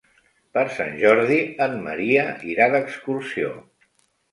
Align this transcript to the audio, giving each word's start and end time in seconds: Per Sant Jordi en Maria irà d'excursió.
Per 0.57 0.63
Sant 0.77 0.95
Jordi 1.01 1.37
en 1.67 1.77
Maria 1.89 2.25
irà 2.55 2.71
d'excursió. 2.77 3.55